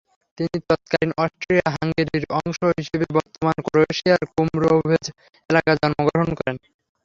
তিনি 0.37 0.57
তৎকালীন 0.69 1.11
অস্ট্রিয়া-হাঙ্গেরির 1.17 2.25
অংশ 2.37 2.59
হিসেবে 2.79 3.05
বর্তমান 3.15 3.55
ক্রোয়েশিয়ার 3.65 4.21
কুমরোভেচ 4.31 5.05
এলাকায় 5.49 5.79
জন্মগ্রহণ 5.81 6.29
করেন। 6.39 6.55